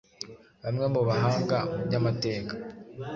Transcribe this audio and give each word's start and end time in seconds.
Bamwe 0.63 0.85
mu 0.93 1.01
bahanga 1.07 1.57
mu 1.69 1.77
byamateka 1.87 2.53